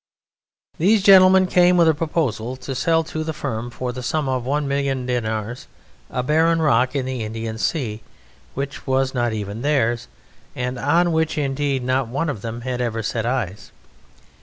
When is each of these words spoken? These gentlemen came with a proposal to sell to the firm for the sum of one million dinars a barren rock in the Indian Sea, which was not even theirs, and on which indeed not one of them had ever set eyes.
These 0.79 1.03
gentlemen 1.03 1.45
came 1.45 1.77
with 1.77 1.87
a 1.87 1.93
proposal 1.93 2.55
to 2.55 2.73
sell 2.73 3.03
to 3.03 3.23
the 3.23 3.33
firm 3.33 3.69
for 3.69 3.91
the 3.93 4.01
sum 4.01 4.27
of 4.27 4.47
one 4.47 4.67
million 4.67 5.05
dinars 5.05 5.67
a 6.09 6.23
barren 6.23 6.59
rock 6.59 6.95
in 6.95 7.05
the 7.05 7.23
Indian 7.23 7.59
Sea, 7.59 8.01
which 8.55 8.87
was 8.87 9.13
not 9.13 9.31
even 9.31 9.61
theirs, 9.61 10.07
and 10.55 10.79
on 10.79 11.11
which 11.11 11.37
indeed 11.37 11.83
not 11.83 12.07
one 12.07 12.29
of 12.31 12.41
them 12.41 12.61
had 12.61 12.81
ever 12.81 13.03
set 13.03 13.27
eyes. 13.27 13.71